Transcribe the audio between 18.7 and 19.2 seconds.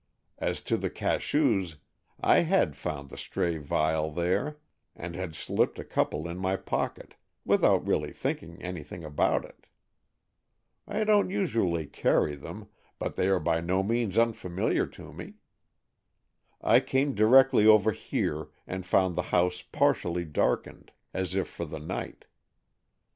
found